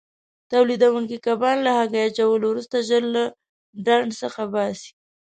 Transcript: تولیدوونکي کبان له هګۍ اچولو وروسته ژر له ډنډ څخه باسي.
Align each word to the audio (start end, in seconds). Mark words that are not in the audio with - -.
تولیدوونکي 0.51 1.17
کبان 1.27 1.57
له 1.65 1.71
هګۍ 1.79 2.01
اچولو 2.07 2.45
وروسته 2.49 2.77
ژر 2.87 3.03
له 3.15 3.23
ډنډ 3.85 4.09
څخه 4.21 4.41
باسي. 4.53 4.91